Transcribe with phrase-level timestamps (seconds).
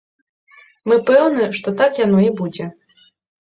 [0.91, 2.65] Мы пэўны, што так яно і будзе.